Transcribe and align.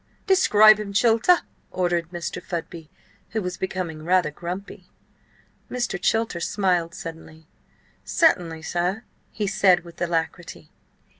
"Describe 0.25 0.79
him, 0.79 0.93
Chilter!" 0.93 1.41
ordered 1.69 2.09
Mr. 2.09 2.41
Fudby, 2.41 2.89
who 3.33 3.41
was 3.43 3.55
becoming 3.55 4.03
rather 4.03 4.31
grumpy. 4.31 4.87
Mr. 5.69 6.01
Chilter 6.01 6.39
smiled 6.41 6.95
suddenly. 6.95 7.45
"Certainly, 8.03 8.63
sir!" 8.63 9.03
he 9.29 9.45
said 9.45 9.81
with 9.81 10.01
alacrity. 10.01 10.71